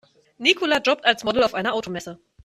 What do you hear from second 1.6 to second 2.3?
Automesse.